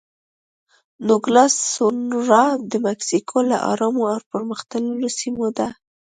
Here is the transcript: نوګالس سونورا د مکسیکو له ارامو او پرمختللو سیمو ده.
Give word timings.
نوګالس 1.07 1.53
سونورا 1.73 2.45
د 2.71 2.73
مکسیکو 2.85 3.37
له 3.49 3.57
ارامو 3.71 4.03
او 4.13 4.19
پرمختللو 4.31 5.07
سیمو 5.19 5.47
ده. 5.57 5.67